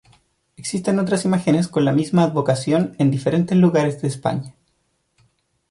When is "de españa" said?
4.01-4.55